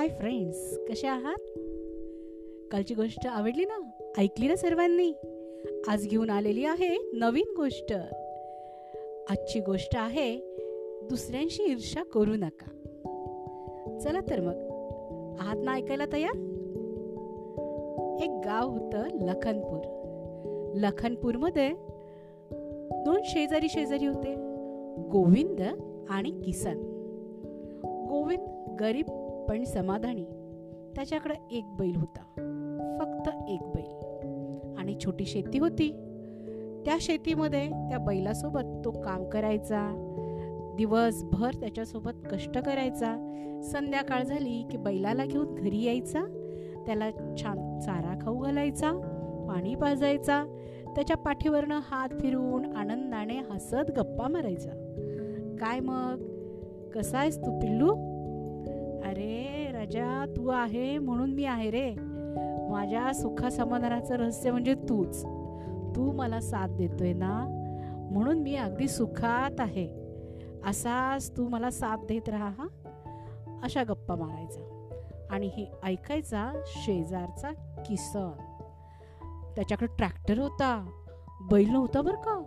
Hi 0.00 0.08
friends 0.08 0.78
कसे 0.88 1.06
आहात? 1.06 1.58
कालची 2.70 2.94
गोष्ट 2.94 3.26
आवडली 3.26 3.64
ना? 3.64 3.90
ऐकली 4.18 4.48
ना 4.48 4.56
सर्वांनी? 4.56 5.12
आज 5.88 6.06
घेऊन 6.06 6.30
आलेली 6.30 6.64
आहे 6.64 7.10
नवीन 7.12 7.54
गोष्ट. 7.56 7.92
आजची 9.30 9.60
गोष्ट 9.60 9.96
आहे 9.96 10.56
दुसऱ्यांशी 11.02 11.62
ईर्षा 11.62 12.02
करू 12.02 12.30
नका. 12.30 12.70
चला 13.98 14.20
तर 14.30 14.40
मग. 14.40 14.54
आहात 15.40 15.56
ना 15.64 15.74
ऐकायला 15.74 16.06
तयार? 16.12 16.36
एक 18.22 18.30
गाव 18.44 18.70
होतं 18.70 19.02
लखनपूर. 19.20 19.80
लखनपूरमध्ये 20.74 21.72
दोन 23.04 23.20
शेजारी 23.24 23.68
शेजारी 23.68 24.06
होते. 24.06 24.34
गोविंद 25.08 25.62
आणि 26.08 26.30
किसन. 26.44 26.78
गोविंद 27.84 28.76
गरीब 28.80 29.26
पण 29.48 29.64
समाधानी. 29.64 30.24
त्याच्याकडे 30.96 31.34
एक 31.50 31.64
बैल 31.78 31.96
होता. 31.96 32.20
फक्त 33.00 33.48
एक 33.48 33.60
बैल. 33.62 34.10
आणि 34.78 34.96
छोटी 35.04 35.24
शेती 35.24 35.58
होती. 35.58 35.90
त्या 36.84 36.96
शेतीमध्ये 37.00 37.68
त्या 37.68 37.98
बैलासोबत 37.98 38.84
तो 38.84 38.90
काम 38.90 39.24
करायचा. 39.24 40.06
दिवसभर 40.76 41.50
त्याच्यासोबत 41.54 42.10
कष्ट 42.32 42.58
करायचा. 42.58 43.26
संध्याकाळ 43.64 44.22
झाली 44.22 44.66
की 44.70 44.76
बैलाला 44.76 45.26
घेऊन 45.26 45.54
घरी 45.54 45.82
यायचा. 45.82 46.20
त्याला 46.86 47.10
छान 47.10 47.78
चारा 47.80 48.18
खाऊ 48.20 48.38
घालायचा. 48.38 48.92
पाणी 49.48 49.74
पाजायचा. 49.74 50.44
त्याच्या 50.96 51.16
पाठीवरनं 51.16 51.78
हात 51.82 52.08
फिरून 52.20 52.76
आनंदाने 52.76 53.38
हसत 53.38 53.90
गप्पा 53.96 54.28
मारायचा. 54.28 54.70
काय 55.60 55.80
मग? 55.80 56.22
कसा 56.90 57.18
आहेस 57.18 57.38
तू 57.38 57.58
पिल्लू? 57.58 58.09
अरे 59.04 59.70
राजा 59.72 60.24
तू 60.36 60.48
आहे 60.48 60.98
म्हणून 60.98 61.30
मी 61.30 61.44
आहे 61.44 61.70
रे. 61.70 61.94
माझ्या 62.70 63.14
सुखा 63.14 63.50
समाधानाचं 63.50 64.14
रहस्य 64.14 64.50
म्हणजे 64.50 64.74
तूच. 64.74 65.24
तू 65.96 66.12
मला 66.12 66.40
साथ 66.40 66.68
देतोय 66.68 67.12
ना? 67.12 67.46
म्हणून 68.10 68.38
मी 68.38 68.56
अगदी 68.56 68.88
सुखात 68.88 69.60
आहे. 69.60 70.00
असाच 70.66 71.36
तू 71.36 71.48
मला 71.48 71.70
साथ 71.70 71.96
देत 71.96 72.28
राहा 72.28 72.48
हा? 72.48 72.66
अशा 73.62 73.82
गप्पा 73.82 74.14
मारायचा. 74.14 74.60
आणि 75.30 75.46
हे 75.46 75.66
ऐकायचा 75.82 76.52
शेजारचा 76.66 77.48
किसन 77.86 78.30
त्याच्याकडे 79.56 79.96
ट्रॅक्टर 79.96 80.38
होता. 80.38 80.90
बैल 81.50 81.70
नव्हता 81.70 82.00
बरं 82.00 82.16
का? 82.16 82.42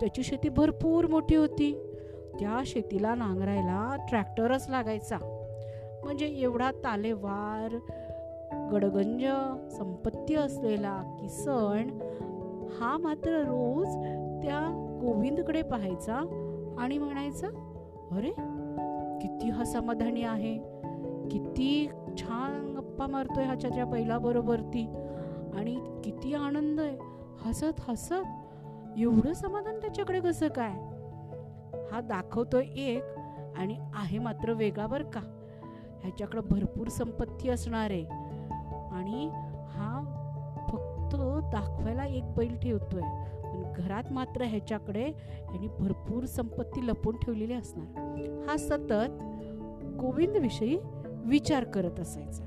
त्याची 0.00 0.22
शेती 0.22 0.48
भरपूर 0.48 1.06
मोठी 1.06 1.34
होती. 1.34 1.92
त्या 2.40 2.62
शेतीला 2.66 3.14
नांगरायला 3.14 4.06
ट्रॅक्टरच 4.08 4.66
लागायचा. 4.68 5.35
म्हणजे 6.06 6.26
एवढा 6.26 6.70
तालेवार 6.70 7.78
गडगंज 8.72 9.24
संपत्ती 9.72 10.34
असलेला 10.34 11.16
किसन 11.20 11.88
हा 12.80 12.96
मात्र 12.96 13.42
रोज 13.42 13.88
त्या 14.44 14.60
गोविंदकडे 15.00 15.62
पाहायचा 15.62 16.14
आणि 16.78 16.98
म्हणायचा 16.98 17.46
अरे 18.12 18.30
किती 19.22 19.50
हा 19.50 19.64
समाधानी 19.64 20.22
आहे. 20.22 20.58
किती 21.30 21.88
छान 22.18 22.74
गप्पा 22.76 23.06
मारतोय 23.06 23.44
ह्याच्या 23.44 23.70
त्या 23.70 23.84
बैलाबरोबर 23.84 24.60
ती 24.60 24.86
आणि 25.54 26.00
किती 26.04 26.34
आनंद 26.34 26.80
आहे. 26.80 26.96
हसत 27.40 27.80
हसत 27.88 28.98
एवढं 28.98 29.32
समाधान 29.32 29.80
त्याच्याकडे 29.80 30.20
कसं 30.20 30.48
काय? 30.48 30.72
हा 31.92 32.00
दाखवतोय 32.00 32.64
एक 32.76 33.02
आणि 33.56 33.76
आहे 33.94 34.18
मात्र 34.18 34.52
वेगळा 34.52 34.86
बर 34.86 35.02
का. 35.02 35.35
ह्याच्याकडं 36.02 36.40
भरपूर 36.50 36.88
संपत्ती 36.88 37.48
असणार 37.48 37.90
आहे. 37.90 38.04
आणि 38.96 39.30
हा 39.68 40.12
फक्त 40.68 41.16
दाखवायला 41.52 42.04
एक 42.04 42.34
बैल 42.36 42.58
ठेवतोय. 42.58 43.02
पण 43.44 43.72
घरात 43.76 44.12
मात्र 44.12 44.42
ह्याच्याकडे 44.42 45.04
ह्यानी 45.50 45.68
भरपूर 45.78 46.24
संपत्ती 46.24 46.86
लपून 46.86 47.16
ठेवलेली 47.16 47.52
असणार. 47.52 48.14
हा 48.48 48.56
सतत 48.56 49.12
गोविंदविषयी 50.00 50.78
विचार 51.24 51.64
करत 51.64 52.00
असायचा. 52.00 52.44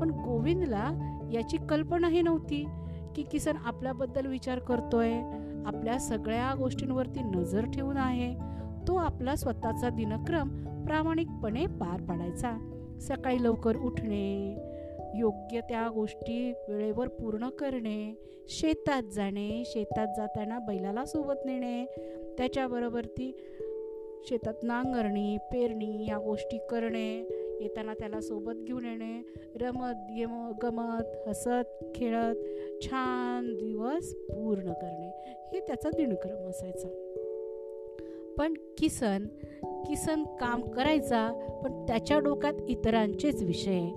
पण 0.00 0.10
गोविंदला 0.10 0.90
याची 1.32 1.56
कल्पनाही 1.56 2.22
नव्हती 2.22 2.66
की 3.16 3.22
किसन 3.22 3.56
आपल्याबद्दल 3.64 4.26
विचार 4.26 4.58
करतोय. 4.58 5.12
आपल्या 5.66 5.98
सगळ्या 5.98 6.54
गोष्टींवरती 6.54 7.22
नजर 7.22 7.64
ठेवून 7.64 7.96
आहे. 7.96 8.34
तो 8.88 8.96
आपला 8.96 9.36
स्वतःचा 9.36 9.88
दिनक्रम 9.88 10.48
प्रामाणिकपणे 10.84 11.66
पार 11.66 12.02
पाडायचा. 12.02 12.73
सकाळी 13.08 13.44
लवकर 13.44 13.76
उठणे 13.76 14.56
योग्य 15.16 15.60
त्या 15.60 15.88
गोष्टी 15.94 16.52
वेळेवर 16.68 17.08
पूर्ण 17.08 17.48
करणे 17.48 18.14
शेतात 18.48 19.02
जाणे 19.02 19.62
शेतात 19.66 20.06
जाताना 20.16 20.58
बैलाला 20.58 21.04
सोबत 21.04 21.46
नेणे 21.46 21.84
त्याच्याबरोबर 22.38 23.04
ती 23.04 23.36
शेतात 24.28 24.54
नांगरणी 24.62 25.36
पेरणी 25.38 26.06
या 26.08 26.18
गोष्टी 26.18 26.58
करणे 26.70 27.28
येताना 27.60 27.94
त्याला 27.94 28.20
सोबत 28.20 28.52
घेऊन 28.52 28.84
येणे 28.84 29.22
रमत 29.60 30.12
गेम 30.16 30.52
गमत 30.62 31.28
हसत 31.28 31.84
खेळत 31.94 32.36
छान 32.82 33.54
दिवस 33.54 34.14
पूर्ण 34.14 34.72
करणे. 34.72 35.34
हे 35.52 35.60
त्याचा 35.60 35.90
दिनक्रम 35.90 36.48
असायचा. 36.48 36.88
पण 38.38 38.54
किसन 38.78 39.26
किसन 39.86 40.22
काम 40.40 40.60
करायचा 40.60 41.32
पण 41.64 41.86
त्याच्या 41.86 42.18
डोक्यात 42.18 42.52
इतरांचेच 42.68 43.42
विषय. 43.42 43.88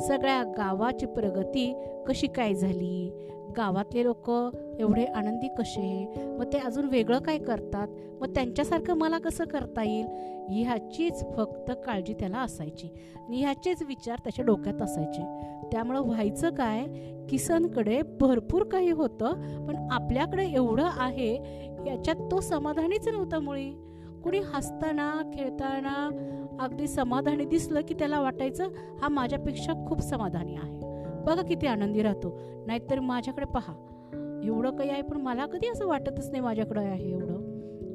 सगळ्या 0.00 0.42
गावाची 0.42 1.06
प्रगती 1.06 1.74
कशी 2.06 2.26
काय 2.26 2.54
झाली? 2.54 3.24
गावातले 3.56 4.04
लोक 4.04 4.30
एवढे 4.78 5.04
आनंदी 5.04 5.48
कसे? 5.58 6.14
मग 6.38 6.52
ते 6.52 6.58
अजून 6.58 6.84
वेगळं 6.84 7.18
काय 7.18 7.38
करतात? 7.38 7.88
मग 8.20 8.34
त्यांच्यासारखं 8.34 8.94
मला 8.94 9.18
कसं 9.18 9.44
करता 9.44 9.82
येईल? 9.82 10.06
ह्याचीच 10.50 11.24
फक्त 11.36 11.72
काळजी 11.86 12.14
त्याला 12.14 12.38
असायची 12.38 12.88
आणि 13.28 13.36
ह्याचेच 13.36 13.82
विचार 13.82 14.18
त्याच्या 14.18 14.44
डोक्यात 14.44 14.82
असायचे. 14.82 15.22
त्यामुळं 15.72 16.00
व्हायचं 16.00 16.50
काय? 16.50 16.86
किसनकडे 17.28 18.02
भरपूर 18.20 18.64
काही 18.64 18.90
होतं 18.90 19.32
पण 19.66 19.88
आपल्याकडे 19.90 20.46
एवढं 20.46 20.88
आहे 20.96 21.34
याच्यात 21.86 22.16
तो 22.30 22.40
समाधानीच 22.40 23.08
नव्हता 23.08 23.38
मुळी. 23.38 23.70
कुणी 24.24 24.38
हसताना 24.38 25.30
खेळताना 25.34 26.10
अगदी 26.60 26.86
समाधानी 26.86 27.44
दिसलं 27.44 27.80
की 27.80 27.94
त्याला 27.94 28.20
वाटायचं 28.20 28.68
हा 29.02 29.08
माझ्यापेक्षा 29.08 29.72
खूप 29.88 30.00
समाधानी 30.00 30.54
आहे. 30.54 30.78
बघा 31.24 31.42
किती 31.42 31.66
आनंदी 31.66 32.02
राहतो. 32.02 32.40
नाहीतर 32.66 33.00
माझ्याकडे 33.00 33.46
पहा. 33.46 33.74
एवढं 34.44 34.76
काही 34.76 34.90
आहे 34.90 35.02
पण 35.02 35.16
मला 35.16 35.46
कधी 35.46 35.68
असं 35.68 35.86
वाटतच 35.86 36.30
नाही 36.30 36.40
माझ्याकडे 36.40 36.80
आहे 36.80 37.10
एवढं. 37.10 37.36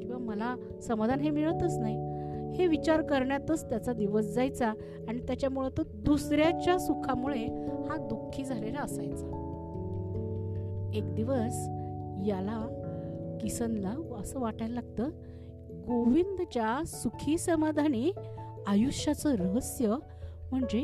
किंवा 0.00 0.18
मला 0.18 0.56
समाधान 0.82 1.20
हे 1.20 1.30
मिळतच 1.30 1.78
नाही. 1.78 2.14
हे 2.54 2.66
विचार 2.66 3.02
करण्यातच 3.02 3.70
त्याचा 3.70 3.92
दिवस 3.92 4.24
जायचा 4.24 4.72
आणि 5.08 5.18
त्याच्यामुळं 5.18 5.68
तो 5.68 5.82
दुसऱ्याच्या 5.94 6.78
सुखामुळे 6.78 7.46
हा 7.88 7.96
दुःखी 7.96 8.44
झालेला 8.44 8.80
असायचा. 8.80 9.40
एक 10.94 11.14
दिवस 11.14 11.68
याला 12.26 12.80
किसनला 13.40 13.94
असं 14.20 14.40
वाटायला 14.40 14.74
लागतं 14.74 15.10
गोविंदच्या 15.86 16.82
सुखी 16.86 17.38
समाधानी 17.38 18.12
आयुष्याचं 18.66 19.34
रहस्य 19.34 19.86
म्हणजे 20.50 20.80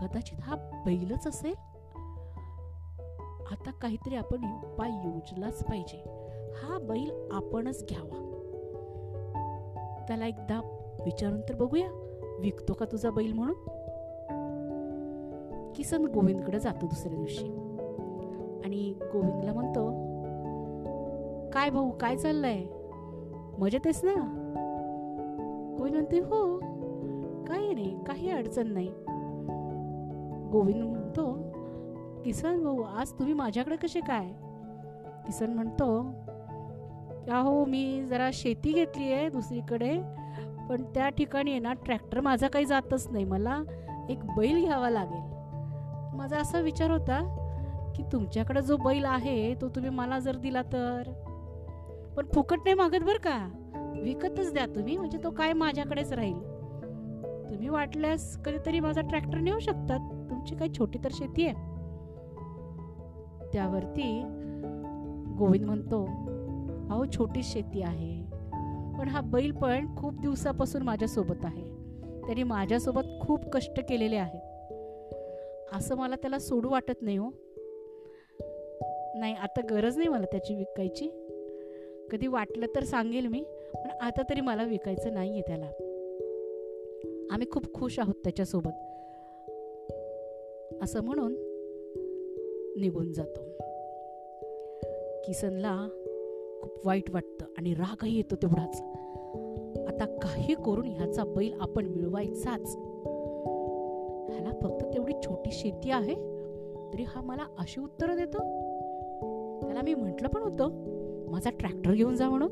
कदाचित 0.00 0.38
हा 0.40 0.56
बैलच 0.86 1.26
असेल? 1.26 1.54
आता 3.50 3.70
काहीतरी 3.82 4.14
आपण 4.14 4.36
उपाय 4.64 4.90
योजलाच 4.90 5.64
पाहिजे. 5.64 5.96
हा 6.62 6.78
बैल 6.78 7.28
आपणच 7.32 7.84
घ्यावा. 7.88 8.26
त्याला 10.08 10.26
एकदा 10.26 10.60
विचारून 11.04 11.40
तर 11.40 11.54
बघूया. 11.54 11.88
विकतो 12.40 12.72
का 12.72 12.84
तुझा 12.92 13.10
बैल 13.10 13.32
म्हणून? 13.32 13.54
किसन 15.72 16.06
गोविंदकडे 16.06 16.58
जातो 16.58 16.86
दुसऱ्या 16.86 17.16
दिवशी. 17.16 17.46
आणि 18.64 18.94
गोविंदला 19.00 19.52
म्हणतो 19.52 20.10
काय 21.50 21.70
भाऊ 21.70 21.90
काय 21.90 22.16
चाललंय? 22.16 22.79
मजेत 23.60 23.80
आहेस 23.84 24.00
ना? 24.04 24.12
गोविंद 25.78 25.94
म्हणते 25.94 26.18
हो 26.18 26.58
काही 27.48 27.74
नाही 27.74 27.96
काही 28.06 28.30
अडचण 28.30 28.72
नाही. 28.72 28.88
गोविंद 30.50 30.82
म्हणतो 30.82 31.32
किसन 32.24 32.62
भाऊ 32.64 32.82
आज 32.82 33.12
तुम्ही 33.12 33.34
माझ्याकडे 33.34 33.76
कसे 33.76 34.00
काय? 34.00 34.26
किसन 35.26 35.52
म्हणतो 35.54 35.90
हो 37.32 37.64
मी 37.64 38.04
जरा 38.04 38.30
शेती 38.32 38.72
घेतली 38.72 39.12
आहे 39.12 39.28
दुसरीकडे 39.28 39.94
पण 40.68 40.82
त्या 40.94 41.08
ठिकाणी 41.08 41.50
आहे 41.50 41.60
ना 41.60 41.72
ट्रॅक्टर 41.72 42.20
माझा 42.20 42.48
काही 42.48 42.64
जातच 42.64 43.08
नाही. 43.10 43.24
मला 43.24 43.62
एक 44.08 44.24
बैल 44.36 44.64
घ्यावा 44.64 44.90
लागेल. 44.90 46.16
माझा 46.16 46.36
असा 46.36 46.60
विचार 46.60 46.90
होता 46.90 47.20
की 47.96 48.02
तुमच्याकडे 48.12 48.62
जो 48.62 48.76
बैल 48.76 49.04
आहे 49.04 49.54
तो 49.54 49.68
तुम्ही 49.68 49.90
मला 49.90 50.18
जर 50.18 50.36
दिला 50.36 50.62
तर? 50.62 51.02
पण 52.16 52.26
फुकट 52.34 52.58
नाही 52.58 52.74
मागत 52.74 53.02
बरं 53.02 53.18
का? 53.18 53.48
विकतच 54.02 54.52
द्या 54.52 54.66
तुम्ही 54.66 54.96
म्हणजे 54.96 55.18
तो 55.24 55.30
काय 55.30 55.52
माझ्याकडेच 55.52 56.12
राहील. 56.12 56.38
तुम्ही 57.50 57.68
वाटल्यास 57.68 58.36
कधीतरी 58.36 58.80
माझा 58.80 59.00
ट्रॅक्टर 59.00 59.38
नेऊ 59.38 59.58
शकतात. 59.58 60.30
तुमची 60.30 60.56
काही 60.56 60.70
छोटी 60.78 60.98
तर 61.04 61.08
शेती 61.12 61.46
आहे. 61.46 61.54
त्यावरती 63.52 64.22
गोविंद 65.38 65.64
म्हणतो 65.64 66.04
अहो 66.90 67.04
छोटी 67.04 67.42
शेती 67.42 67.82
आहे. 67.82 68.22
पण 68.98 69.08
हा 69.08 69.20
बैल 69.20 69.52
पण 69.52 69.96
खूप 69.96 70.20
दिवसापासून 70.20 70.82
माझ्यासोबत 70.82 71.44
आहे. 71.44 71.62
त्याने 72.26 72.42
माझ्यासोबत 72.42 73.02
खूप 73.20 73.48
कष्ट 73.52 73.80
केलेले 73.88 74.16
आहेत. 74.16 74.40
असं 75.72 75.96
मला 75.96 76.16
त्याला 76.16 76.38
सोडू 76.38 76.68
वाटत 76.70 77.02
नाही 77.02 77.16
हो. 77.16 77.30
नाही 79.14 79.34
आता 79.34 79.60
गरज 79.70 79.96
नाही 79.96 80.08
मला 80.08 80.26
त्याची 80.26 80.54
विकायची. 80.54 81.19
कधी 82.10 82.26
वाटलं 82.26 82.66
तर 82.66 82.82
सांगेल 82.82 83.26
मी 83.26 83.44
पण 83.74 83.90
आता 84.00 84.22
तरी 84.22 84.40
मला 84.40 84.64
विकायचं 84.64 85.14
नाही 85.14 85.30
आहे 85.30 85.40
त्याला. 85.40 85.66
आम्ही 87.30 87.50
खूप 87.50 87.74
खुश 87.74 87.98
आहोत 87.98 88.14
त्याच्यासोबत. 88.14 88.70
असं 90.82 91.00
म्हणून 91.00 91.32
निघून 92.80 93.12
जातो. 93.12 93.40
किसनला 95.24 95.88
खूप 96.62 96.86
वाईट 96.86 97.10
वाटतं 97.10 97.46
आणि 97.58 97.74
रागही 97.74 98.16
येतो 98.16 98.36
तेवढाच. 98.36 98.82
आता 99.88 100.04
काही 100.04 100.54
करून 100.54 100.86
ह्याचा 100.86 101.24
बैल 101.24 101.60
आपण 101.60 101.86
मिळवायचाच. 101.86 102.76
ह्याला 104.32 104.50
फक्त 104.62 104.84
तेवढी 104.94 105.12
छोटी 105.24 105.50
शेती 105.52 105.90
आहे 105.90 106.14
तरी 106.92 107.02
हा 107.02 107.20
मला 107.20 107.42
अशी 107.58 107.80
उत्तरं 107.80 108.16
देतो? 108.16 108.38
त्याला 109.60 109.82
मी 109.82 109.94
म्हटलं 109.94 110.28
पण 110.28 110.42
होतं 110.42 110.89
माझा 111.30 111.50
ट्रॅक्टर 111.50 111.92
घेऊन 111.92 112.16
जा 112.16 112.28
म्हणून. 112.28 112.48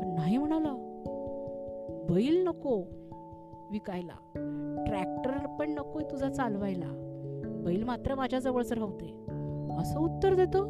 पण 0.00 0.14
नाही 0.14 0.38
म्हणाला. 0.38 0.86
बैल 2.10 2.44
नको 2.44 2.82
विकायला. 3.72 4.12
ट्रॅक्टर 4.86 5.46
पण 5.46 5.70
नकोय 5.70 6.02
तुझा 6.10 6.28
चालवायला. 6.28 7.06
बैल 7.64 7.84
मात्र 7.84 8.14
माझ्याजवळच 8.14 8.72
राहते 8.72 9.14
असं 9.78 10.00
उत्तर 10.00 10.34
देतो. 10.34 10.64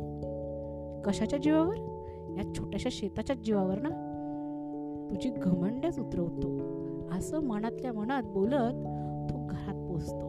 कशाच्या 1.05 1.39
जीवावर? 1.39 1.75
या 2.37 2.55
छोट्याशा 2.55 2.89
शेताच्या 2.93 3.37
जीवावर 3.37 3.79
ना. 3.79 3.89
तुझी 5.11 5.31
घमंड्याच 5.31 5.99
उतरवतो. 5.99 6.59
असं 7.19 7.41
मनातल्या 7.41 7.93
मनात 7.93 8.23
बोलत 8.23 8.87
तो 9.31 9.47
घरात 9.51 9.89
पोचतो. 9.89 10.29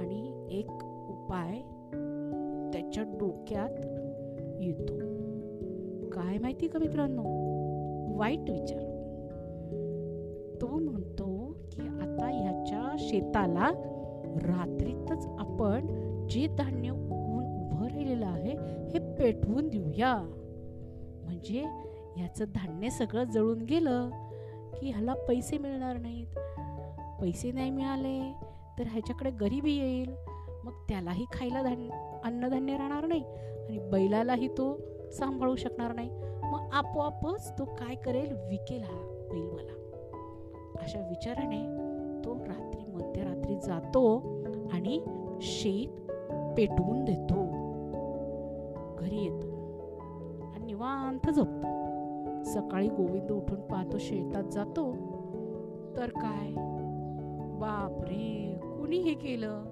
आणि 0.00 0.46
एक 0.50 0.70
उपाय 1.08 1.60
त्याच्या 2.72 3.02
डोक्यात 3.02 3.86
येतो. 4.60 5.23
काय 6.14 6.38
माहिती 6.38 6.68
का 6.68 6.78
मित्रांनो? 6.78 7.22
वाईट 8.18 8.50
विचार. 8.50 8.80
तो 10.60 10.66
म्हणतो 10.66 11.56
की 11.72 11.82
आता 11.82 12.26
ह्याच्या 12.26 12.96
शेताला 12.98 13.68
रात्रीतच 14.36 15.26
आपण 15.26 15.86
जे 16.30 16.46
धान्य 16.46 16.90
उगवून 16.90 17.44
उभं 17.44 17.86
राहिलेलं 17.86 18.26
आहे 18.26 18.52
हे 18.90 19.14
पेटवून 19.14 19.68
देऊया. 19.68 20.16
म्हणजे 21.24 21.64
ह्याचं 22.16 22.44
धान्य 22.44 22.90
सगळं 22.90 23.24
जळून 23.24 23.62
गेलं 23.62 24.10
की 24.80 24.90
ह्याला 24.90 25.14
पैसे 25.14 25.58
मिळणार 25.58 25.96
नाहीत. 25.96 26.26
पैसे 27.20 27.52
नाही 27.52 27.70
मिळाले 27.70 28.34
तर 28.78 28.84
ह्याच्याकडे 28.86 29.30
गरिबी 29.30 29.72
येईल. 29.72 30.10
मग 30.64 30.72
त्यालाही 30.88 31.24
खायला 31.32 31.62
धान्य 31.62 32.20
अन्नधान्य 32.24 32.76
राहणार 32.76 33.06
नाही. 33.06 33.24
आणि 33.68 33.78
बैलालाही 33.78 34.48
तो 34.48 34.80
सांभाळू 35.14 35.56
शकणार 35.56 35.94
नाही. 35.94 36.10
मग 36.44 36.60
आपोआपच 36.72 37.58
तो 37.58 37.64
काय 37.64 37.94
करेल? 37.94 38.32
विकेल 38.32 38.82
हा 38.82 39.26
बैल 39.32 39.50
मला. 39.50 39.74
अशा 40.80 41.00
विचाराने 41.08 41.84
तो 42.24 42.34
रात्री 42.34 42.92
मध्यरात्री 42.92 43.56
जातो 43.56 44.18
आणि 44.72 45.04
शेत 45.40 46.10
पेटवून 46.56 47.04
देतो. 47.04 47.44
घरी 48.98 49.24
येतो 49.24 49.46
आणि 50.54 50.64
निवांत 50.64 51.30
झोपतो. 51.30 51.84
सकाळी 52.44 52.88
गोविंद 52.88 53.30
उठून 53.30 53.60
पाहतो 53.60 53.98
शेतात 53.98 54.44
जातो. 54.44 54.92
तर 55.96 56.08
काय? 56.08 56.50
बाप 57.58 58.04
रे 58.04 58.58
कुणी 58.62 58.96
हे 58.96 59.14
केलं? 59.14 59.64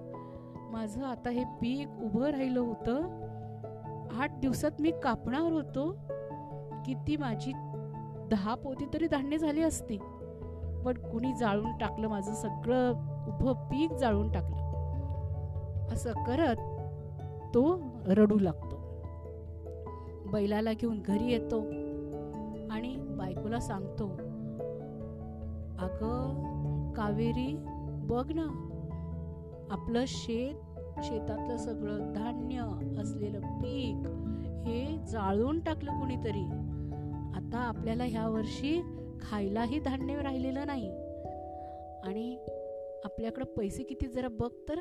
माझं 0.73 1.05
आता 1.05 1.31
हे 1.31 1.45
पीक 1.45 1.89
उभं 2.03 2.27
राहिलं 2.27 2.61
होतं. 2.61 3.01
आठ 4.19 4.39
दिवसात 4.41 4.71
मी 4.81 4.91
कापणार 5.03 5.53
होतो 5.53 5.93
किती 6.87 7.17
माझी 7.17 7.53
दहा 8.31 8.55
पोती 8.55 8.85
तरी 8.95 9.07
धान्य 9.07 9.39
झाली 9.39 9.63
असती. 9.63 9.99
पण 10.85 11.11
कुणी 11.11 11.33
जाळून 11.33 11.79
टाकलं 11.79 12.09
माझं 12.09 12.35
सगळं 12.35 12.91
उभं 13.29 13.53
पीक 13.53 13.93
जाळून 13.93 14.33
टाकलं. 14.33 14.63
असं 15.93 16.13
करत 16.27 16.57
तो 17.55 17.81
रडू 18.07 18.39
लागतो. 18.39 18.77
बैलाला 20.33 20.73
घेऊन 20.73 21.03
घरी 21.03 21.33
येतो 21.33 21.61
आणि 22.71 22.97
बायकोला 22.97 23.61
सांगतो 23.61 24.09
अगं 25.79 26.93
कावेरी 26.93 27.57
बघ 28.07 28.33
ना 28.35 28.69
आपलं 29.71 30.05
शेत 30.07 30.72
शेतातलं 30.99 31.57
सगळं 31.57 32.13
धान्य 32.13 32.57
असलेलं 33.01 33.41
पीक 33.41 34.07
हे 34.67 34.97
जाळून 35.13 35.61
टाकलं 35.61 35.91
कुणीतरी. 35.91 36.45
आता 37.35 37.59
आपल्याला 37.59 38.05
ह्या 38.05 38.29
वर्षी 38.29 38.81
खायलाही 39.21 39.79
धान्य 39.79 40.23
राहिलेलं 40.23 40.67
नाही. 40.67 40.91
आणि 42.05 42.37
आपल्याकडं 43.05 43.45
पैसे 43.45 43.83
किती 43.83 44.07
जरा 44.07 44.29
बघ 44.29 44.51
तर. 44.69 44.75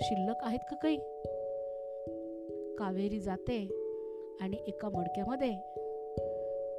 शिल्लक 0.00 0.36
आहेत 0.40 0.58
का 0.58 0.76
काही? 0.76 0.96
कावेरी 2.78 3.20
जाते 3.20 3.68
आणि 4.40 4.56
एका 4.66 4.88
मडक्यामध्ये 4.88 5.52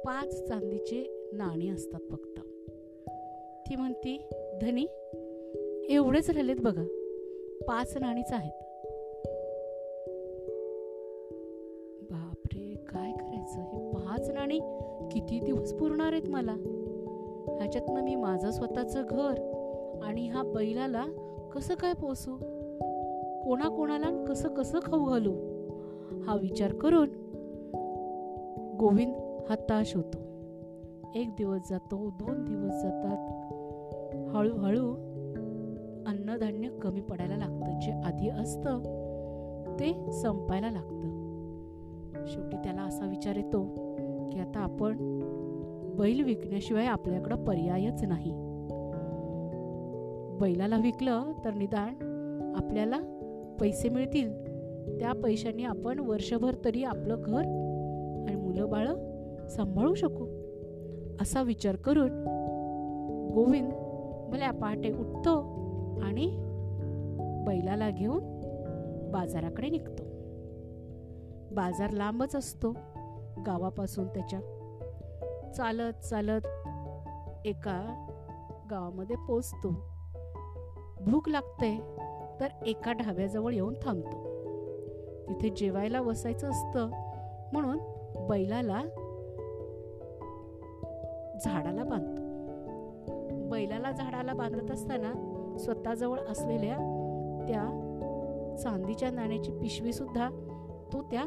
पाच 0.04 0.48
चांदीचे 0.48 1.30
नाणी 1.32 1.68
असतात 1.68 2.00
फक्त. 2.10 2.40
ती 3.68 3.76
म्हणती 3.76 4.28
धनी 4.62 4.86
एवढेच 5.88 6.30
राहिलेत 6.30 6.56
बघा. 6.60 6.84
पाच 7.66 7.96
नाणीच 7.96 8.32
आहेत. 8.32 8.52
बापरे 12.02 12.74
काय 12.88 13.12
करायचं? 13.12 13.60
हे 13.60 13.90
पाच 13.90 14.30
नाणी 14.30 14.58
किती 15.10 15.40
दिवस 15.40 15.72
पुरणार 15.72 16.12
आहेत 16.12 16.28
मला? 16.28 16.52
ह्याच्यातनं 17.58 18.02
मी 18.02 18.14
माझं 18.14 18.50
स्वतःचं 18.50 19.02
घर 19.10 19.34
आणि 20.02 20.28
हा 20.28 20.42
बैलाला 20.42 21.06
कसं 21.54 21.74
काय 21.74 21.92
पोसू? 21.92 22.36
कोणाकोणाला 23.44 24.24
कसं 24.24 24.48
कसं 24.48 24.78
खाऊ 24.78 25.04
घालू? 25.04 25.32
हा 26.22 26.36
विचार 26.36 26.72
करून 26.72 27.08
गोविंद 28.80 29.14
हताश 29.50 29.96
होतो. 29.96 30.18
एक 31.14 31.28
दिवस 31.36 31.60
जातो 31.70 32.10
दोन 32.10 32.44
दिवस 32.44 32.82
जातात. 32.82 33.28
हळूहळू 34.28 35.07
अन्नधान्य 36.08 36.68
कमी 36.82 37.00
पडायला 37.00 37.36
लागतं 37.36 37.80
जे 37.80 37.92
आधी 37.92 38.28
असतं 38.28 38.78
ते 39.80 40.12
संपायला 40.12 40.70
लागतं. 40.70 41.08
शेवटी 42.26 42.56
त्याला 42.56 42.82
असा 42.82 43.06
विचार 43.06 43.36
येतो 43.36 43.64
की 44.32 44.38
आता 44.38 44.60
आपण 44.60 44.96
बैल 45.98 46.24
विकण्याशिवाय 46.24 46.86
आपल्याकडं 46.86 47.44
पर्यायच 47.44 48.02
नाही. 48.02 48.32
बैलाला 50.40 50.76
विकलं 50.76 51.32
तर 51.44 51.54
निदान 51.54 51.94
आपल्याला 52.56 52.98
पैसे 53.60 53.88
मिळतील. 53.88 54.48
त्या 55.00 55.12
पैशांनी 55.12 55.64
आपण 55.64 55.98
वर्षभर 55.98 56.54
तरी 56.64 56.84
आपलं 56.84 57.16
घर 57.18 57.42
आणि 58.28 58.36
मुलं 58.36 58.70
बाळ 58.70 58.88
सांभाळू 59.48 59.94
शकू 59.94 60.26
असा 61.20 61.42
विचार 61.42 61.76
करून 61.76 62.24
गोविंद 63.34 63.70
भल्या 64.32 64.50
पहाटे 64.50 64.92
उठतो 64.92 65.57
आणि 66.02 66.36
बैलाला 67.46 67.90
घेऊन 67.90 68.20
बाजाराकडे 69.12 69.68
निघतो. 69.68 70.02
बाजार 71.54 71.90
लांबच 71.90 72.36
असतो. 72.36 72.74
गावापासून 73.46 74.08
त्याच्या 74.08 74.40
चालत 75.56 75.92
चालत 75.92 76.46
एका 77.44 78.06
गावामध्ये 78.70 79.16
पोचतो. 79.16 79.70
भूक 81.00 81.28
लागते 81.28 81.80
तर 82.40 82.48
एका 82.66 82.92
ढाब्याजवळ 82.92 83.52
येऊन 83.52 83.74
थांबतो. 83.82 84.28
तिथे 85.28 85.48
जेवायला 85.48 86.02
बसायचं 86.02 86.50
असतं 86.50 86.90
म्हणून 87.52 87.78
बैलाला 88.28 88.82
झाडाला 91.44 91.84
बांधतो. 91.84 92.22
बैलाला 93.50 93.90
झाडाला 93.90 94.32
बांधत 94.32 94.70
असताना 94.70 95.27
स्वतःजवळ 95.58 96.18
असलेल्या 96.18 96.76
त्या 97.48 97.84
चांदीच्या 98.62 99.10
नाण्याची 99.10 99.52
पिशवी 99.52 99.92
सुद्धा 99.92 100.30
तो 100.92 101.02
त्या 101.02 101.24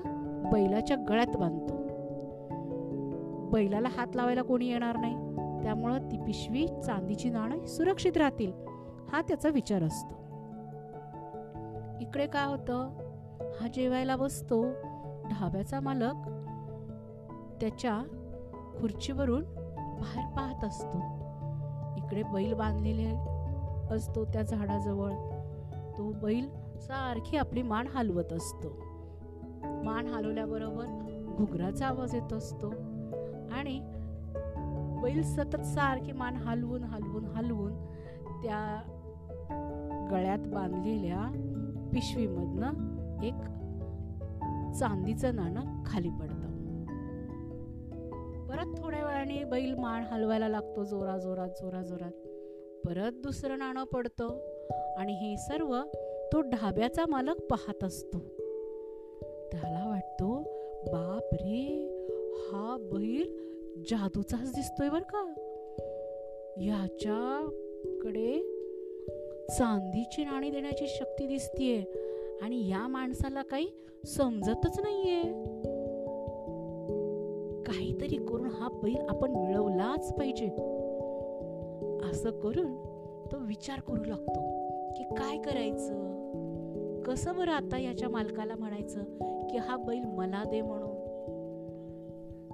बैलाच्या 0.51 0.97
गळ्यात 1.09 1.37
बांधतो. 1.37 1.73
बैलाला 3.49 3.87
हात 3.91 4.07
लावायला 4.15 4.41
कोणी 4.41 4.67
येणार 4.67 4.97
नाही. 4.97 5.15
त्यामुळं 5.63 5.97
ती 6.11 6.17
पिशवी 6.17 6.67
चांदीची 6.67 7.29
नाणं 7.29 7.65
सुरक्षित 7.65 8.17
राहतील 8.17 8.51
हा 9.11 9.21
त्याचा 9.21 9.49
विचार 9.49 9.83
असतो. 9.83 10.15
इकडे 12.01 12.27
काय 12.27 12.47
होतं? 12.47 12.89
हा 13.61 13.67
जेवायला 13.67 14.15
बसतो. 14.15 14.65
ढाब्याचा 15.31 15.79
मालक 15.79 16.13
त्याच्या 17.61 18.01
खुर्चीवरून 18.79 19.43
बाहेर 19.75 20.35
पाहत 20.35 20.65
असतो. 20.65 20.97
इकडे 21.97 22.23
बैल 22.23 22.53
बांधलेले 22.53 23.30
असतो 23.91 24.25
त्या 24.25 24.41
झाडाजवळ. 24.41 25.11
तो 25.97 26.11
बैल 26.11 26.49
सारखी 26.79 27.37
आपली 27.37 27.61
मान 27.61 27.87
हलवत 27.87 28.33
असतो. 28.33 28.77
मान 29.83 30.07
हलवल्याबरोबर 30.07 30.85
घुगराचा 31.37 31.87
आवाज 31.87 32.15
येत 32.15 32.33
असतो. 32.33 32.69
आणि 33.51 33.79
बैल 35.01 35.21
सतत 35.21 35.61
सारखी 35.61 36.11
मान 36.11 36.35
हलवून 36.35 36.83
हलवून 36.83 37.25
हलवून 37.25 37.85
त्या 38.41 38.81
गळ्यात 40.11 40.39
बांधलेल्या 40.39 41.31
पिशवीमधनं 41.93 42.69
एक 43.23 43.33
चांदीचं 44.73 45.35
नाणं 45.35 45.83
खाली 45.85 46.09
पडतं. 46.09 46.51
परत 48.47 48.83
थोड्या 48.83 49.05
वेळाने 49.05 49.43
बैल 49.43 49.75
मान 49.75 50.03
हलवायला 50.11 50.47
लागतो 50.47 50.83
जोरा 50.83 51.17
जोरात 51.17 51.49
जोरा 51.49 51.81
जोरात 51.81 52.11
परत 52.85 53.11
दुसरं 53.11 53.57
नाणं 53.57 53.83
पडतं 53.83 54.27
आणि 54.97 55.13
हे 55.13 55.37
सर्व 55.37 55.81
तो 56.33 56.41
ढाब्याचा 56.41 57.05
मालक 57.05 57.41
पाहत 57.41 57.83
असतो. 57.83 58.17
त्याला 59.51 59.89
वाटतो 59.89 60.43
बाप 60.91 61.33
रे 61.33 61.87
हा 62.33 62.77
बैल 62.79 63.37
जादूचाच 63.89 64.51
दिसतोय 64.55 64.89
बर 64.89 64.99
का. 64.99 65.33
याच्याकडे 66.57 68.41
चांदीची 69.49 70.23
नाणी 70.25 70.49
देण्याची 70.49 70.87
शक्ती 70.87 71.27
दिसतीये 71.27 71.83
आणि 72.41 72.69
या 72.69 72.87
माणसाला 72.87 73.41
काही 73.41 73.71
समजतच 74.05 74.79
नाहीये. 74.79 75.21
काहीतरी 77.63 78.15
करून 78.15 78.45
हा 78.45 78.67
बैल 78.83 79.01
आपण 79.09 79.31
मिळवलाच 79.31 80.13
पाहिजे. 80.13 80.80
असं 82.11 82.29
करून 82.29 82.75
तो 83.31 83.37
विचार 83.37 83.79
करू 83.79 84.03
लागतो 84.03 84.39
की 84.97 85.03
काय 85.03 85.37
करायचं? 85.37 86.11
कसं 87.01 87.35
बरं 87.35 87.51
आता 87.51 87.77
याच्या 87.77 88.09
मालकाला 88.09 88.55
म्हणायचं 88.55 89.03
की 89.47 89.57
हा 89.57 89.77
बैल 89.77 90.03
मला 90.05 90.43
दे 90.49 90.61
म्हणून? 90.61 90.91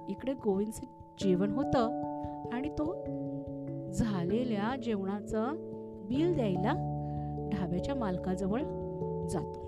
इकडे 0.08 0.32
गोविंदचं 0.32 0.84
जेवण 1.20 1.50
होतं 1.50 2.02
आणि 2.52 2.68
तो 2.68 3.04
झालेल्या 3.92 4.76
जेवणाचं 4.82 5.46
बिल 6.08 6.34
द्यायला 6.34 6.72
ढाब्याच्या 7.52 7.94
मालकाजवळ 7.94 8.60
जातो. 9.28 9.60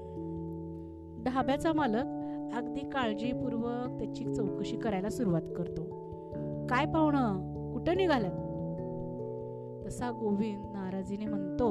ढाब्याचा 1.24 1.72
मालक 1.72 2.04
अगदी 2.56 2.80
काळजीपूर्वक 2.80 3.98
त्याची 3.98 4.34
चौकशी 4.34 4.76
करायला 4.76 5.08
सुरुवात 5.08 5.52
करतो. 5.56 5.82
काय 6.66 6.86
पाहुणं? 6.86 7.50
कुठं 7.72 7.96
निघालं 7.96 8.49
तसा 9.86 10.10
गोविंद 10.10 10.62
नाराजीने 10.72 11.26
म्हणतो 11.26 11.70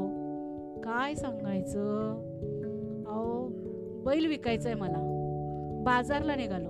काय 0.81 1.15
सांगायचं? 1.15 2.11
अहो 3.07 3.47
बैल 4.05 4.27
विकायचंय 4.27 4.73
मला. 4.73 5.15
बाजारला 5.85 6.35
निघालो. 6.35 6.69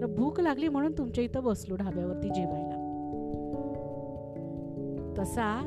तर 0.00 0.06
भूक 0.06 0.40
लागली 0.40 0.68
म्हणून 0.68 0.92
तुमच्या 0.98 1.24
इथं 1.24 1.44
बसलो 1.44 1.76
ढाब्यावरती 1.76 2.30
जेवायला. 2.30 2.84
तसा 5.18 5.60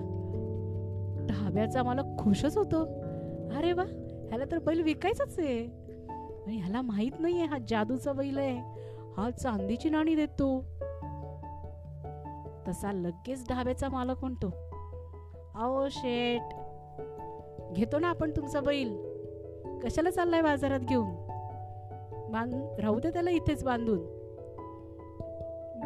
ढाब्याचा 1.29 1.83
मला 1.83 2.01
खुशच 2.19 2.57
होतो. 2.57 2.83
अरे 3.57 3.73
वा 3.73 3.83
ह्याला 4.27 4.45
तर 4.51 4.59
बैल 4.59 4.81
विकायचाच 4.81 5.39
आहे. 5.39 5.63
आणि 6.47 6.57
ह्याला 6.57 6.81
माहीत 6.81 7.11
नाहीये 7.19 7.45
हा 7.45 7.57
जादूचा 7.67 8.13
बैल 8.13 8.37
आहे. 8.37 8.57
हा 9.17 9.29
चांदीची 9.29 9.89
नाणी 9.89 10.15
देतो. 10.15 10.59
तसा 12.67 12.91
लगेच 12.91 13.47
ढाब्याचा 13.49 13.89
मालक 13.89 14.15
म्हणतो 14.21 14.53
अहो 15.55 15.87
शेट. 15.89 16.41
घेतो 17.73 17.99
ना 17.99 18.07
आपण 18.07 18.31
तुमचा 18.31 18.61
बैल. 18.61 18.95
कशाला 19.83 20.09
चाललाय 20.09 20.41
बाजारात 20.41 20.79
घेऊन? 20.79 21.09
बांध 22.31 22.79
राहू 22.79 22.99
दे 22.99 23.09
त्याला 23.09 23.29
इथेच 23.29 23.63
बांधून. 23.63 23.99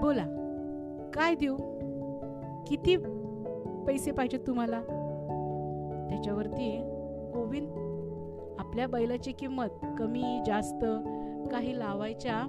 बोला 0.02 0.26
काय 1.14 1.36
देऊ? 1.36 1.56
किती 2.68 2.96
पैसे 3.88 4.12
पाहिजेत 4.12 4.40
तुम्हाला? 4.48 4.82
त्याच्यावरती 6.10 6.82
गोविंद 7.34 7.70
आपल्या 8.60 8.88
बैलाची 8.88 9.32
किंमत 9.32 9.86
कमी 10.00 10.44
जास्त 10.46 10.86
काही 11.52 11.80
लावायच्या 11.80 12.42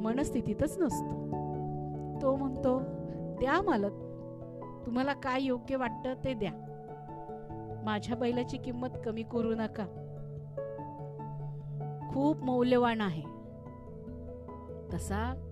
मनस्थितीतच 0.00 0.78
नसतो. 0.78 1.22
तो 2.22 2.36
म्हणतो 2.36 2.78
द्या 3.40 3.62
मालक 3.62 3.92
तुम्हाला 4.86 5.12
काय 5.12 5.42
योग्य 5.42 5.76
वाटतं 5.76 6.14
ते 6.24 6.34
द्या. 6.34 6.50
माझ्या 7.84 8.16
बैलाची 8.16 8.56
किंमत 8.56 8.88
कमी 9.04 9.22
करू 9.22 9.54
नका. 9.54 9.84
खूप 12.14 12.42
मौल्यवान 12.42 13.00
आहे. 13.00 13.22
तसा 14.92 15.48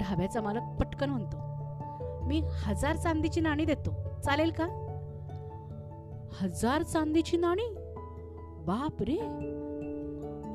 ढाब्याचा 0.00 0.40
मालक 0.40 0.80
पटकन 0.80 1.10
म्हणतो. 1.10 1.36
मी 2.26 2.42
हजार 2.46 2.96
चांदीची 2.96 3.40
नाणी 3.40 3.64
देतो. 3.64 3.94
चालेल 4.24 4.50
का? 4.50 4.66
हजार 6.42 6.82
चांदीची 6.82 7.36
नाणी? 7.36 7.74
बाप 8.66 9.02
रे! 9.02 9.16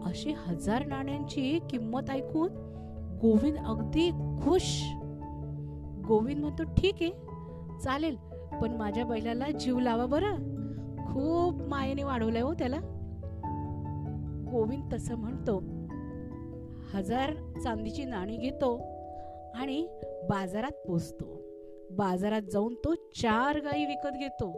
अशी 0.05 0.31
हजार 0.31 0.85
नाण्यांची 0.85 1.59
किंमत 1.69 2.09
ऐकून 2.09 2.49
गोविंद 3.21 3.57
अगदी 3.57 4.11
खुश. 4.11 4.89
गोविंद 6.07 6.41
म्हणतो 6.41 6.63
ठीक 6.63 6.95
आहे. 7.01 7.28
चालेल 7.83 8.15
पण 8.61 8.71
माझ्या 8.71 9.05
बैलाला 9.05 9.51
जीव 9.51 9.79
लावा 9.79 10.05
बरं. 10.05 10.35
खूप 11.13 11.61
मायेने 11.61 12.03
वाढवलंय 12.03 12.41
हो 12.41 12.53
त्याला. 12.53 12.79
गोविंद 14.51 14.93
तसं 14.93 15.15
म्हणतो 15.15 15.57
हजार 16.93 17.33
चांदीची 17.63 18.03
नाणी 18.03 18.37
घेतो 18.37 18.75
आणि 19.55 19.87
बाजारात 20.29 20.87
पोचतो 20.87 21.25
बाजारात 21.91 22.41
जाऊन 22.41 22.73
तो 22.73 22.93
चार 22.93 23.59
गायी 23.59 23.85
विकत 23.85 24.17
घेतो 24.19 24.51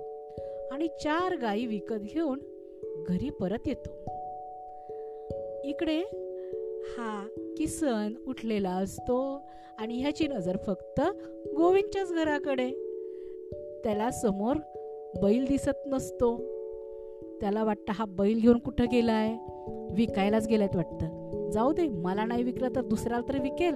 आणि 0.72 0.88
चार 0.88 1.36
गायी 1.36 1.66
विकत 1.66 2.02
घेऊन 2.04 2.40
घरी 3.08 3.30
परत 3.30 3.68
येतो. 3.68 3.90
इकडे 5.64 6.00
हा 6.98 7.28
किसन 7.58 8.14
उठलेला 8.28 8.72
असतो 8.72 9.48
आणि 9.80 10.02
ह्याची 10.02 10.28
नजर 10.28 10.58
फक्त 10.58 11.02
गोविंदच्याच 11.58 12.14
घराकडे. 12.14 12.91
त्याला 13.84 14.12
समोर 14.12 14.56
बैल 15.22 15.46
दिसत 15.46 15.88
नसतो. 15.88 16.38
त्याला 17.42 17.64
वाटतं 17.64 17.94
हा 17.94 18.06
बैल 18.06 18.40
घेऊन 18.40 18.58
कुठं 18.58 18.86
गेलाय? 18.92 19.34
विकायलाच 19.94 20.48
गेलायत 20.48 20.76
वाटतं. 20.76 21.50
जाऊ 21.52 21.74
दे 21.74 21.88
मला 21.88 22.26
नाही 22.26 22.44
विकलं 22.44 22.68
तर 22.76 22.82
दुसऱ्याला 22.82 23.34
तर 23.34 23.42
विकेल. 23.42 23.76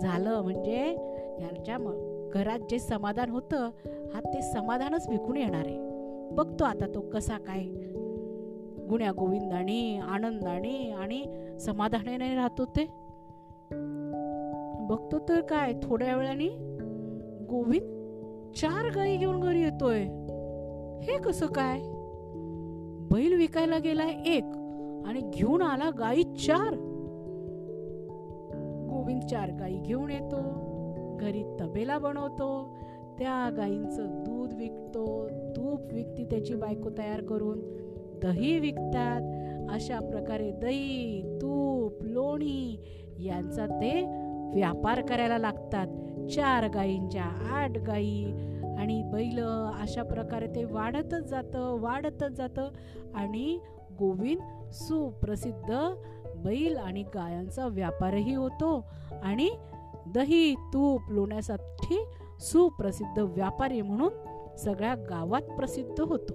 झालं 0.00 0.40
म्हणजे 0.42 0.96
यांच्या 1.40 1.78
घरात 2.34 2.58
जे 2.70 2.78
समाधान 2.78 3.30
होतं 3.30 3.70
हा 4.14 4.20
ते 4.20 4.42
समाधानच 4.42 5.08
विकून 5.08 5.36
येणार 5.36 5.66
आहे. 5.66 5.78
बघतो 6.32 6.64
आता 6.64 6.86
तो 6.94 7.00
कसा 7.00 7.36
काय. 7.38 7.64
गुण्या 8.88 9.12
गोविंदाने 9.12 9.98
आनंदाने 9.98 10.90
आणि 10.90 11.24
समाधानाने 11.60 12.34
राहतो 12.34 12.64
ते. 12.64 12.84
बघतो 14.86 15.18
तर 15.28 15.40
काय 15.40 15.72
थोड्या 15.82 16.16
वेळाने 16.16 16.48
गोविंद 17.44 17.93
चार 18.56 18.90
गाई 18.94 19.16
घेऊन 19.16 19.40
घरी 19.40 19.62
येतोय. 19.62 20.00
हे 21.02 21.18
कसं 21.18 21.46
काय? 21.46 21.80
बैल 23.12 23.36
विकायला 23.36 23.78
गेलाय 23.78 24.14
एक 24.26 24.44
आणि 25.06 25.20
घेऊन 25.34 25.62
आला 25.62 25.90
गाई 25.98 26.22
चार. 26.22 26.74
गोविंद 28.90 29.22
चार 29.22 29.50
गाई 29.58 29.78
घेऊन 29.78 30.10
येतो 30.10 30.40
घरी 31.20 31.42
तबेला 31.60 31.98
बनवतो 31.98 32.76
त्या 33.18 33.50
गाईंचं 33.56 34.06
दूध 34.08 34.54
विकतो 34.54 35.28
तूप 35.56 35.80
विकती 35.92 36.24
त्याची 36.24 36.54
बायको 36.54 36.90
तयार 36.90 37.20
करून 37.20 37.60
दही 38.22 38.58
विकतात. 38.58 39.20
अशा 39.70 39.98
प्रकारे 39.98 40.50
दही 40.50 41.22
तूप 41.42 42.04
लोणी 42.04 42.78
यांचा 43.18 43.66
ते 43.66 44.04
व्यापार 44.54 45.00
करायला 45.00 45.38
लागतात. 45.38 45.86
चार 46.28 46.68
गायींच्या 46.68 47.24
आठ 47.52 47.70
गायी 47.70 48.24
आणि 48.78 49.02
बैल 49.12 49.44
अशा 49.82 50.02
प्रकारे 50.02 50.46
ते 50.46 50.64
वाढतच 50.64 51.24
जातं 51.24 51.80
वाढतच 51.80 52.30
जातं. 52.30 52.68
आणि 53.14 53.58
गोविंद 53.98 54.70
सुप्रसिद्ध 54.72 55.74
बैल 56.36 56.76
आणि 56.76 57.02
गायांचा 57.02 57.66
व्यापारही 57.66 58.34
होतो. 58.34 58.84
आणि 59.22 59.50
दही 60.14 60.54
तूप 60.54 61.00
लोण्यासाठी 61.08 62.04
सुप्रसिद्ध 62.40 63.18
व्यापारी 63.18 63.82
म्हणून 63.82 64.12
सगळ्या 64.56 64.94
गावात 64.94 65.42
प्रसिद्ध 65.42 66.00
होतो. 66.00 66.32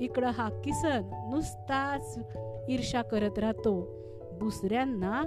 इकडं 0.00 0.28
हा 0.28 0.48
किसन 0.48 1.28
नुसताच 1.30 2.18
ईर्षा 2.68 3.02
करत 3.02 3.38
राहतो. 3.38 3.88
दुसऱ्यांना 4.32 5.22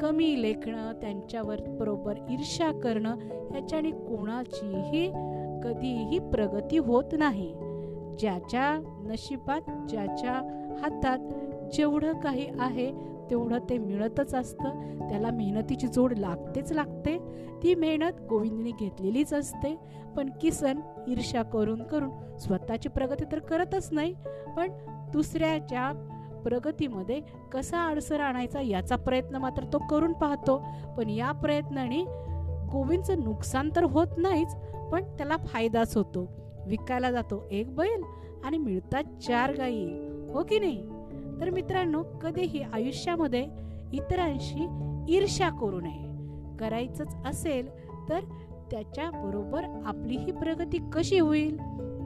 कमी 0.00 0.42
लेखणं 0.42 0.92
त्यांच्यावर 0.92 1.60
बरोबर 1.60 2.14
ईर्ष्या 2.30 2.72
करणं 2.72 3.16
ह्याच्याने 3.52 3.90
कोणाचीही 3.90 5.06
कधीही 5.64 6.18
प्रगती 6.18 6.78
होत 6.78 7.04
नाही. 7.12 7.54
ज्याच्या 8.18 8.80
नशिबात 9.06 9.60
ज्याच्या 9.88 10.32
हातात 10.82 11.18
जेवढं 11.72 12.20
काही 12.20 12.46
आहे 12.60 12.92
तेवढं 13.30 13.58
ते 13.70 13.78
मिळतच 13.78 14.34
असतं. 14.34 14.68
त्याला 15.08 15.30
मेहनतीची 15.30 15.88
जोड 15.88 16.18
लागतेच 16.18 16.72
लागते. 16.72 17.18
ती 17.62 17.74
मेहनत 17.74 18.20
गोविंदने 18.28 18.70
घेतलेलीच 18.70 19.34
असते. 19.34 19.76
पण 20.16 20.30
किसन 20.40 20.78
ईर्ष्या 21.08 21.42
करून 21.42 21.82
करून 21.82 22.38
स्वतःची 22.38 22.88
प्रगती 22.88 23.24
तर 23.32 23.38
करतच 23.38 23.88
नाही 23.92 24.14
पण 24.56 24.68
दुसऱ्याच्या 25.12 25.92
प्रगतीमध्ये 26.46 27.20
कसा 27.52 27.86
अडसर 27.86 28.20
आणायचा 28.20 28.60
याचा 28.60 28.96
प्रयत्न 28.96 29.36
मात्र 29.36 29.64
तो 29.72 29.78
करून 29.90 30.12
पाहतो. 30.12 30.64
पण 30.98 31.10
या 31.10 31.32
प्रयत्नाने 31.32 32.04
गोविंदचं 32.72 33.20
नुकसान 33.24 33.70
तर 33.76 33.82
होत 33.82 34.06
नाहीच 34.16 34.56
पण 34.92 35.04
त्याला 35.04 35.36
फायदाच 35.36 35.96
होतो. 35.96 36.28
विकायला 36.66 37.10
जातो 37.10 37.44
एक 37.50 37.76
बैल 37.76 38.02
आणि 38.44 38.58
मिळतात 38.58 39.04
चार 39.22 39.52
गायी. 39.56 39.86
हो 40.32 40.42
की 40.42 40.58
नाही? 40.58 40.88
तर 41.40 41.50
मित्रांनो 41.50 42.02
कधीही 42.02 42.62
आयुष्यामध्ये 42.62 43.46
इतरांशी 43.92 44.66
ईर्ष्या 45.08 45.48
करू 45.48 45.80
नये. 45.80 46.06
करायचंच 46.56 47.14
असेल 47.26 47.68
तर 48.08 48.20
त्याच्याबरोबर 48.70 49.82
आपलीही 49.86 50.32
प्रगती 50.32 50.78
कशी 50.92 51.18
होईल? 51.18 51.58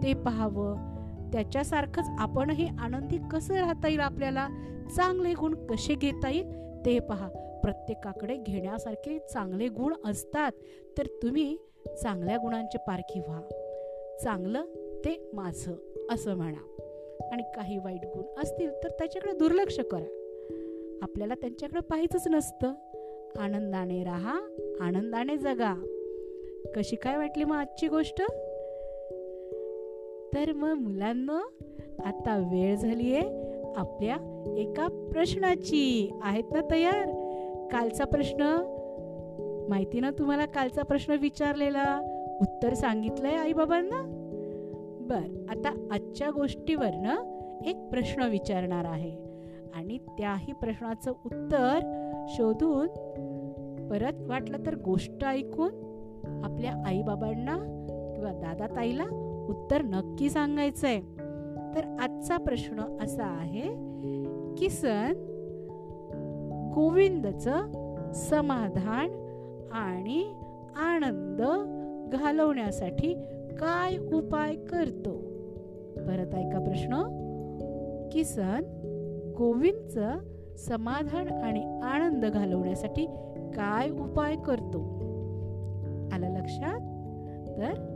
ते 0.03 0.15
पाहावं. 0.15 0.90
त्याच्यासारखंच 1.33 2.05
आपणही 2.19 2.69
आनंदी 2.79 3.19
कसं 3.33 3.55
राहता 3.55 3.89
येईल 3.89 4.01
आपल्याला? 4.01 4.49
चांगले 4.97 5.35
गुण 5.35 5.67
कसे 5.67 5.95
घेता 5.95 6.31
येईल? 6.31 6.53
ते 6.87 6.99
पहा. 6.99 7.29
प्रत्येकाकडे 7.63 8.37
घेण्यासारखे 8.37 9.19
चांगले 9.19 9.69
गुण 9.69 9.95
असतात 10.05 10.53
तर 10.99 11.07
तुम्ही 11.07 11.57
चांगल्या 12.03 12.37
गुणांचे 12.37 12.79
पारखी 12.79 13.21
व्हा. 13.21 13.41
चांगलं 14.25 14.65
ते 15.05 15.31
माझं 15.33 15.73
असं 16.11 16.35
म्हणा. 16.35 16.77
आणि 17.33 17.43
काही 17.43 17.79
वाईट 17.79 18.01
गुण 18.05 18.41
असतील 18.43 18.71
तर 18.85 18.89
त्याच्याकडे 18.89 19.33
दुर्लक्ष 19.33 19.81
करा. 19.81 20.17
आपल्याला 21.03 21.35
त्यांच्याकडे 21.35 21.81
पाहायचंच 21.81 22.29
नसतं. 22.29 22.69
आनंदाने 23.39 24.05
राहा 24.05 24.41
आनंदाने 24.81 25.37
जगा. 25.37 25.87
कशी 26.77 26.97
काय 26.97 27.17
वाटली 27.17 27.45
मग 27.45 27.57
आजची 27.57 27.89
गोष्ट? 27.89 28.23
तर 30.35 30.53
मग 30.53 30.73
मुलांना 30.73 31.49
आता 32.05 32.37
वेळ 32.53 32.77
झाली 32.77 33.15
आहे 33.15 33.29
आपल्या 33.77 34.17
एका 34.59 35.09
प्रश्नाची. 35.13 36.11
आहेत 36.23 36.45
ना 36.53 36.61
तयार? 36.71 37.11
कालचा 37.73 38.05
प्रश्न? 38.05 38.43
माहिती 39.69 40.01
ना 40.01 40.11
तुम्हाला 40.11 40.47
कालचा 40.47 40.83
प्रश्न 40.83 41.13
विचारलेला? 41.13 42.01
उत्तर 42.41 42.75
सांगितलंय 42.75 43.35
आई 43.35 43.53
बाबांना 43.53 44.03
बर 45.01 45.47
आता 45.49 45.89
आजच्या 45.93 46.31
गोष्टीवर 46.31 46.91
ना 46.95 47.17
एक 47.67 47.77
प्रश्न 47.77 48.23
विचारणार 48.23 48.85
आहे. 48.85 49.31
आणि 49.75 49.99
त्याही 49.99 50.53
प्रश्नाचं 50.53 51.11
उत्तर 51.11 51.79
शोधून 52.29 52.87
परत 53.89 54.29
वाटलं 54.29 54.59
तर 54.67 54.75
गोष्ट 54.75 55.25
ऐकून 55.25 55.71
आपल्या 56.45 56.83
आईबाबांना 56.87 57.57
किंवा 58.15 58.33
दादा 58.33 58.67
ताईला 58.77 59.05
उत्तर 59.51 59.83
नक्की 59.83 60.31
सांगायचंय. 60.31 61.01
तर 61.75 61.97
आजचा 62.01 62.37
प्रश्न 62.37 62.99
असा 63.03 63.25
आहे 63.25 63.69
की 64.55 64.69
सण 64.71 65.13
गोविंदचं 66.75 67.57
समाधान 68.13 69.11
आणि 69.73 70.33
आनंद 70.77 71.43
घालवण्यासाठी 72.13 73.15
काय 73.61 73.99
उपाय 73.99 74.55
करतो? 74.55 75.11
परत 75.97 76.35
ऐका 76.35 76.59
प्रश्न. 76.59 77.21
किसन 78.13 78.63
गोविंदचं 79.39 80.15
समाधान 80.57 81.29
आणि 81.29 81.81
आनंद 81.83 82.25
घालवण्यासाठी 82.25 83.07
काय 83.57 83.91
उपाय 83.91 84.37
करतो? 84.37 84.79
आलं 86.13 86.39
लक्षात? 86.39 86.81
तर 87.49 87.90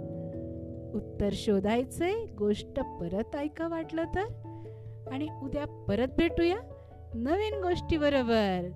उत्तर 0.95 1.29
शोधायचे 1.33 2.27
गोष्ट 2.39 2.81
परत 2.81 3.37
ऐका 3.37 3.69
वाटलं 3.69 4.05
तर. 4.05 4.25
आणि 5.13 5.29
उद्या 5.43 5.85
परत 5.89 6.09
भेटूया 6.19 6.57
नवीन 7.15 7.63
गोष्टी 7.63 7.97
बरोबर. 7.97 8.69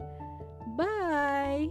बाय 0.68 1.66